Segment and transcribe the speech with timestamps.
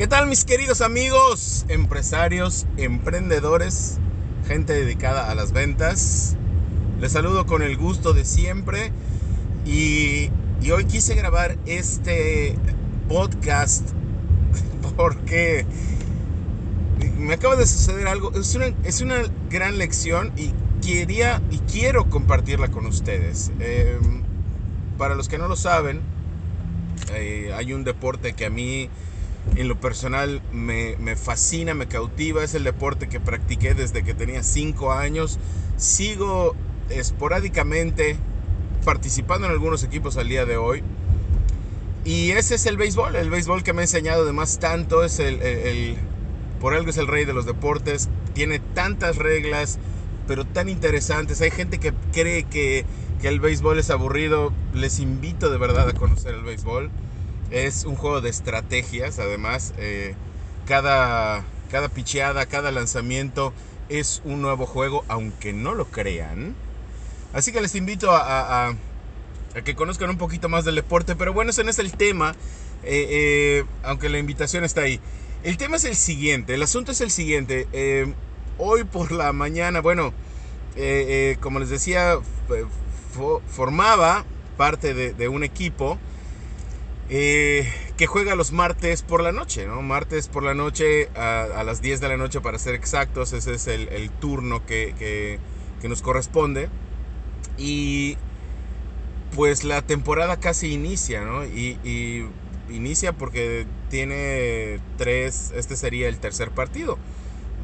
[0.00, 3.98] ¿Qué tal mis queridos amigos, empresarios, emprendedores,
[4.48, 6.38] gente dedicada a las ventas?
[7.02, 8.92] Les saludo con el gusto de siempre
[9.66, 10.30] y,
[10.72, 12.56] hoy quise grabar este
[13.10, 13.90] podcast
[14.96, 15.66] porque
[17.18, 19.16] me acaba de suceder algo, es una, es una
[19.50, 23.52] gran lección y quería y quiero compartirla con ustedes.
[23.60, 24.22] Em,
[24.96, 26.00] para los que no lo saben,
[27.12, 28.88] eh, hay un deporte que a mí
[29.56, 32.44] en lo personal me, fascina, me cautiva.
[32.44, 35.38] Es el deporte que practiqué desde que tenía 5 años.
[35.76, 36.54] Sigo
[36.88, 38.16] esporádicamente
[38.84, 40.82] participando en algunos equipos al día de hoy.
[42.04, 45.96] Y ese es el béisbol, el béisbol que me ha enseñado además tanto, es el,
[46.58, 49.78] por algo es el rey de los deportes, tiene tantas reglas,
[50.26, 51.42] pero tan interesantes.
[51.42, 52.86] Hay gente que cree que,
[53.20, 56.90] que el béisbol es aburrido, les invito de verdad a conocer el béisbol.
[57.50, 59.74] Es un juego de estrategias, además.
[59.76, 60.14] Eh,
[60.66, 63.52] cada, cada picheada, cada lanzamiento
[63.88, 66.54] es un nuevo juego, aunque no lo crean.
[67.32, 68.74] Así que les invito a,
[69.64, 71.16] que conozcan un poquito más del deporte.
[71.16, 72.36] Pero bueno, ese no es el tema,
[72.84, 75.00] eh, eh, aunque la invitación está ahí.
[75.42, 77.66] El tema es el siguiente, el asunto es el siguiente.
[78.58, 80.12] hoy por la mañana, bueno,
[81.40, 82.18] como les decía,
[83.48, 84.24] formaba
[84.56, 85.98] parte de un equipo
[87.12, 89.82] eh, que juega los martes por la noche, ¿no?
[89.82, 93.66] Martes por la noche a, las 10 de la noche para ser exactos, ese es
[93.66, 95.40] el, turno que,
[95.82, 96.68] nos corresponde.
[97.58, 98.16] Y
[99.34, 101.44] pues la temporada casi inicia, ¿no?
[101.44, 102.28] Y,
[102.70, 106.96] inicia porque tiene tres, este sería el tercer partido.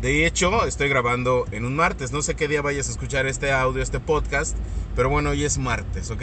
[0.00, 2.10] De hecho, estoy grabando en un martes.
[2.10, 4.56] No sé qué día vayas a escuchar este audio, este podcast.
[4.96, 6.22] Pero bueno, hoy es martes, ¿ok?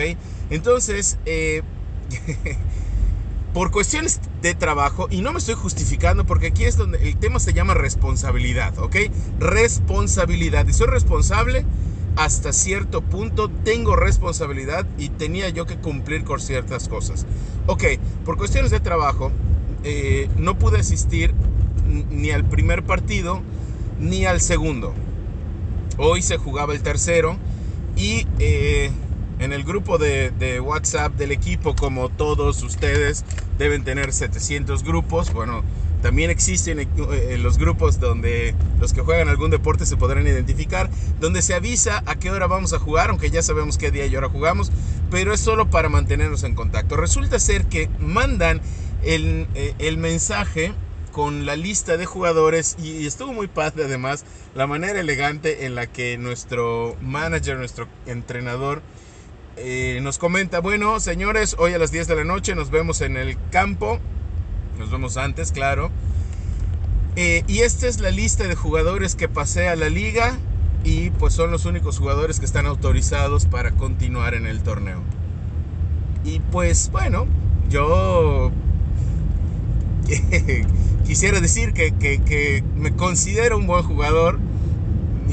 [0.49, 1.63] Entonces, eh,
[3.53, 7.39] por cuestiones de trabajo, y no me estoy justificando porque aquí es donde el tema
[7.39, 8.95] se llama responsabilidad, ¿ok?
[9.39, 10.67] Responsabilidad.
[10.67, 11.65] Y soy responsable
[12.15, 17.25] hasta cierto punto, tengo responsabilidad y tenía yo que cumplir con ciertas cosas.
[17.67, 17.83] Ok,
[18.25, 19.31] por cuestiones de trabajo,
[19.83, 21.33] eh, no pude asistir
[22.09, 23.41] ni al primer partido
[23.99, 24.93] ni al segundo.
[25.97, 27.37] Hoy se jugaba el tercero
[27.95, 28.25] y...
[28.39, 28.91] Eh,
[29.43, 33.25] en el grupo de, WhatsApp del equipo, como todos ustedes,
[33.57, 35.33] deben tener 700 grupos.
[35.33, 35.63] Bueno,
[36.01, 40.89] también existen eh, los grupos donde los que juegan algún deporte se podrán identificar,
[41.19, 44.15] donde se avisa a qué hora vamos a jugar, aunque ya sabemos qué día y
[44.15, 44.71] hora jugamos,
[45.11, 46.95] pero es solo para mantenernos en contacto.
[46.95, 48.61] Resulta ser que mandan
[49.03, 50.71] el, eh, el mensaje
[51.11, 55.85] con la lista de jugadores y estuvo muy padre además la manera elegante en la
[55.85, 58.81] que nuestro manager, nuestro entrenador,
[59.57, 63.17] eh, nos comenta, bueno, señores, hoy a las 10 de la noche nos vemos en
[63.17, 63.99] el campo.
[64.79, 65.91] Nos vemos antes, claro.
[67.15, 70.35] Eh, y esta es la lista de jugadores que pasé a la liga
[70.83, 75.01] y pues son los únicos jugadores que están autorizados para continuar en el torneo.
[76.25, 77.27] Y pues bueno,
[77.69, 78.51] yo
[81.05, 84.39] quisiera decir que, que, me considero un buen jugador.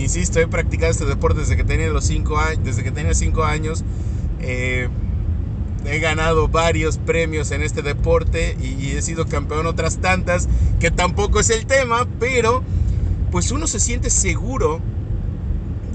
[0.00, 3.44] Insisto, he practicado este deporte desde que tenía los cinco años, desde que tenía 5
[3.44, 3.84] años.
[4.41, 4.88] Eh,
[5.84, 11.41] he ganado varios premios en este deporte y, he sido campeón otras tantas, que tampoco
[11.41, 12.62] es el tema, pero
[13.31, 14.81] pues uno se siente seguro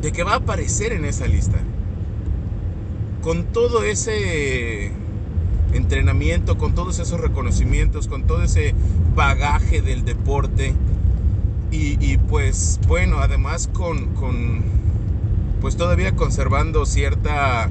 [0.02, 1.58] de que va a aparecer en esa lista.
[3.22, 4.92] Con todo ese
[5.74, 8.76] entrenamiento, con todos esos reconocimientos, con todo ese
[9.16, 10.74] bagaje del deporte.
[11.78, 14.64] Y, pues bueno, además con, con,
[15.60, 17.70] pues todavía conservando cierta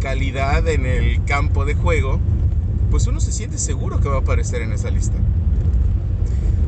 [0.00, 2.20] calidad en el campo de juego,
[2.90, 5.16] pues uno se siente seguro que va a aparecer en esa lista.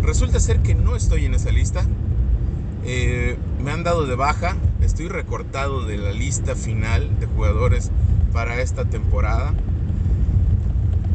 [0.02, 1.86] Resulta ser que no estoy en esa lista.
[2.84, 4.54] Eh, me han dado de baja.
[4.82, 7.90] Estoy recortado de la lista final de jugadores
[8.34, 9.54] para esta temporada.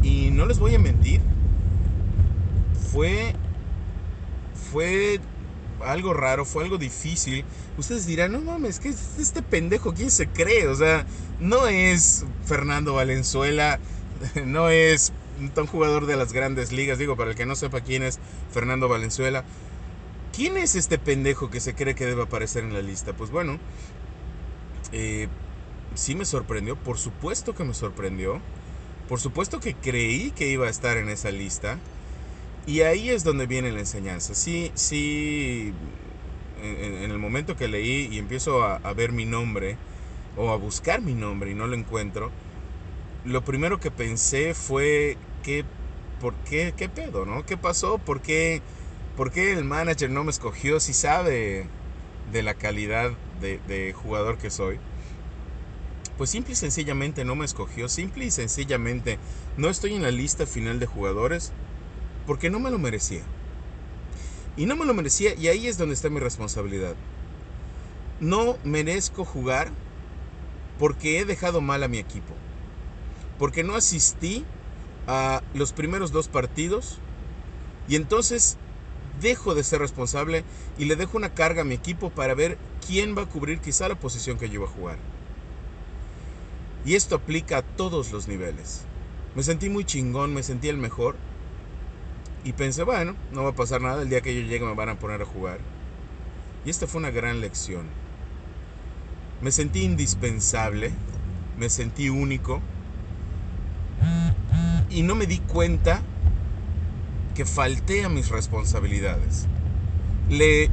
[0.02, 1.20] Y no les voy a mentir.
[2.90, 3.34] Fue.
[4.72, 5.20] Fue
[5.84, 7.44] algo raro, fue algo difícil.
[7.76, 10.68] Ustedes dirán, no mames, que este pendejo, ¿quién se cree?
[10.68, 11.06] O sea,
[11.40, 13.78] no es Fernando Valenzuela,
[14.44, 16.98] no es un jugador de las grandes ligas.
[16.98, 18.18] Digo, para el que no sepa quién es
[18.52, 19.44] Fernando Valenzuela,
[20.34, 23.12] ¿quién es este pendejo que se cree que debe aparecer en la lista?
[23.12, 23.58] Pues bueno,
[24.92, 25.28] eh,
[25.94, 28.40] sí me sorprendió, por supuesto que me sorprendió.
[29.08, 31.78] Por supuesto que creí que iba a estar en esa lista.
[32.66, 34.34] Y ahí es donde viene la enseñanza.
[34.34, 35.72] Sí, sí,
[36.62, 39.76] en, el momento que leí y empiezo a, ver mi nombre,
[40.36, 42.30] o a buscar mi nombre y no lo encuentro,
[43.24, 45.64] lo primero que pensé fue qué
[46.20, 46.72] ¿por qué?
[46.76, 47.44] ¿Qué pedo, no?
[47.44, 47.98] ¿Qué pasó?
[47.98, 48.62] ¿Por qué,
[49.16, 51.66] ¿Por qué el manager no me escogió si sabe
[52.30, 53.10] de la calidad
[53.40, 54.78] de, de jugador que soy?
[56.16, 59.18] Pues simple y sencillamente no me escogió, simple y sencillamente
[59.56, 61.52] no estoy en la lista final de jugadores
[62.26, 63.22] porque no me lo merecía.
[64.56, 66.94] Y no me lo merecía y ahí es donde está mi responsabilidad.
[68.20, 69.70] No merezco jugar
[70.78, 72.34] porque he dejado mal a mi equipo.
[73.38, 74.44] Porque no asistí
[75.06, 76.98] a los primeros dos partidos
[77.88, 78.56] y entonces
[79.20, 80.44] dejo de ser responsable
[80.78, 83.88] y le dejo una carga a mi equipo para ver quién va a cubrir quizá
[83.88, 84.98] la posición que yo iba a jugar.
[86.84, 88.82] Y esto aplica a todos los niveles.
[89.34, 91.16] Me sentí muy chingón, me sentí el mejor.
[92.44, 94.88] Y pensé, bueno, no va a pasar nada, el día que yo llegue me van
[94.88, 95.58] a poner a jugar.
[96.64, 97.86] Y esta fue una gran lección.
[99.40, 100.90] Me sentí indispensable,
[101.58, 102.60] me sentí único.
[104.90, 106.02] Y no me di cuenta
[107.34, 109.46] que falté a mis responsabilidades.
[110.28, 110.70] Le,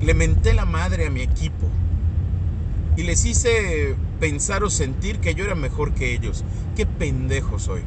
[0.00, 1.68] le menté la madre a mi equipo.
[2.96, 6.44] Y les hice pensar o sentir que yo era mejor que ellos.
[6.76, 7.82] Qué pendejo soy.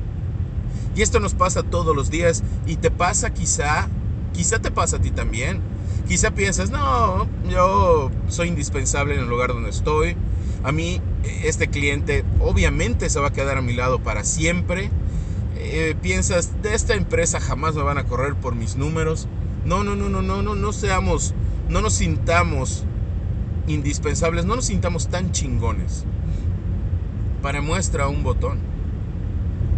[0.95, 3.89] Y esto nos pasa todos los días y te pasa quizá,
[4.33, 5.61] quizá te pasa a ti también.
[6.07, 10.15] Quizá piensas, no, yo soy indispensable en el lugar donde estoy.
[10.63, 11.01] A mí
[11.43, 14.89] este cliente obviamente se va a quedar a mi lado para siempre.
[15.57, 19.27] Eh, piensas, de esta empresa jamás me van a correr por mis números.
[19.65, 21.33] No, no, no, no, no, no, no seamos,
[21.69, 22.85] no nos sintamos
[23.67, 26.05] indispensables, no nos sintamos tan chingones.
[27.41, 28.74] Para muestra un botón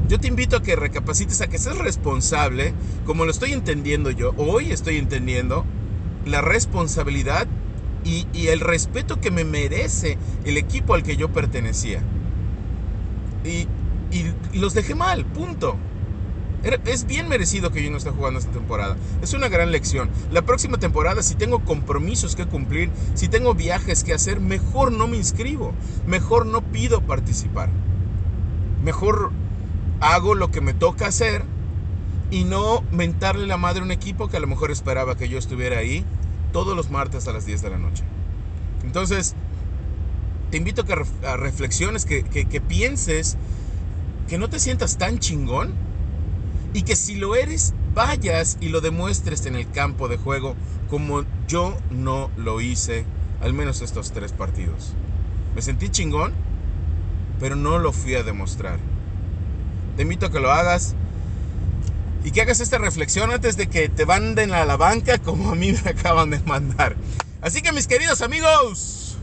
[0.08, 2.74] yo te invito a que recapacites, a que seas responsable,
[3.06, 5.66] como lo estoy entendiendo yo, hoy estoy entendiendo
[6.26, 7.48] la responsabilidad
[8.04, 12.02] y, el respeto que me merece el equipo al que yo pertenecía.
[13.44, 13.68] Y,
[14.12, 15.78] y los dejé mal, punto.
[16.86, 18.96] Es bien merecido que yo no esté jugando esta temporada.
[19.22, 20.10] Es una gran lección.
[20.32, 25.08] La próxima temporada, si tengo compromisos que cumplir, si tengo viajes que hacer, mejor no
[25.08, 25.74] me inscribo.
[26.08, 27.70] Mejor no pido participar.
[28.84, 29.32] Mejor
[30.00, 31.44] hago lo que me toca hacer
[32.30, 35.38] y no mentarle la madre a un equipo que a lo mejor esperaba que yo
[35.38, 36.06] estuviera ahí
[36.52, 38.04] todos los martes a las 10 de la noche.
[38.84, 39.36] Entonces,
[40.52, 40.84] te invito
[41.26, 43.38] a reflexiones, que pienses,
[44.28, 45.74] que no te sientas tan chingón
[46.74, 50.56] y que si lo eres, vayas y lo demuestres en el campo de juego
[50.90, 53.06] como yo no lo hice,
[53.42, 54.94] al menos estos tres partidos.
[55.56, 56.34] Me sentí chingón,
[57.40, 58.80] pero no lo fui a demostrar.
[59.98, 60.94] Te invito a que lo hagas
[62.24, 65.74] y que hagas esta reflexión antes de que te manden la banca como a mí
[65.84, 66.96] me acaban de mandar.
[67.42, 69.18] Así que mis queridos amigos,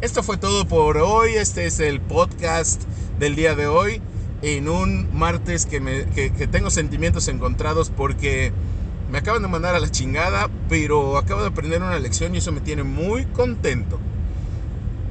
[0.00, 1.32] esto fue todo por hoy.
[1.32, 2.82] Este es el podcast
[3.18, 4.00] del día de hoy.
[4.42, 8.52] En un martes que, me, que, tengo sentimientos encontrados porque
[9.10, 12.52] me acaban de mandar a la chingada, pero acabo de aprender una lección y eso
[12.52, 13.98] me tiene muy contento.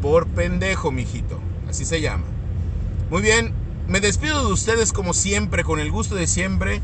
[0.02, 1.42] Por pendejo, mijito.
[1.68, 2.24] Así se llama.
[3.10, 3.54] Muy bien,
[3.90, 6.82] me despido de ustedes como siempre, con el gusto de siempre,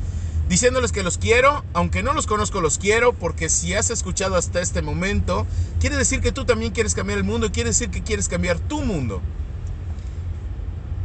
[0.50, 4.60] diciéndoles que los quiero, aunque no los conozco, los quiero, porque si has escuchado hasta
[4.60, 5.46] este momento,
[5.80, 8.82] quiere decir que tú también quieres cambiar el mundo quiere decir que quieres cambiar tu
[8.82, 9.22] mundo.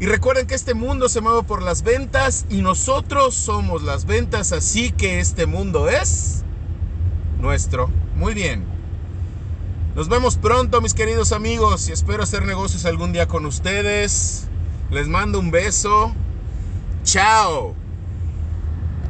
[0.00, 4.52] Y recuerden que este mundo se mueve por las ventas y nosotros somos las ventas,
[4.52, 6.42] así que este mundo es
[7.38, 7.90] nuestro.
[8.16, 8.64] Muy bien.
[9.94, 14.49] Nos vemos pronto, mis queridos amigos, y espero hacer negocios algún día con ustedes.
[14.90, 16.12] Les mando un beso.
[17.04, 17.79] Chao.